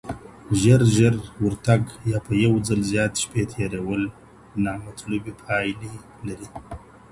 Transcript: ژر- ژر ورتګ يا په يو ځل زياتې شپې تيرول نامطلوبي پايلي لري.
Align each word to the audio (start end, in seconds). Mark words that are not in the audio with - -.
ژر- 0.61 0.81
ژر 0.95 1.13
ورتګ 1.45 1.81
يا 2.11 2.17
په 2.25 2.33
يو 2.45 2.53
ځل 2.67 2.79
زياتې 2.91 3.19
شپې 3.25 3.43
تيرول 3.53 4.01
نامطلوبي 4.65 5.33
پايلي 5.43 5.93
لري. 6.27 6.47